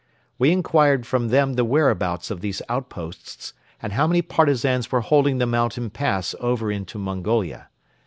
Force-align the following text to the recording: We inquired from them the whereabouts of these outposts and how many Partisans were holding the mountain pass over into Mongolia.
We 0.39 0.51
inquired 0.51 1.05
from 1.05 1.27
them 1.27 1.53
the 1.53 1.63
whereabouts 1.63 2.31
of 2.31 2.41
these 2.41 2.63
outposts 2.67 3.53
and 3.79 3.93
how 3.93 4.07
many 4.07 4.23
Partisans 4.23 4.91
were 4.91 5.01
holding 5.01 5.37
the 5.37 5.45
mountain 5.45 5.91
pass 5.91 6.33
over 6.39 6.71
into 6.71 6.97
Mongolia. 6.97 7.69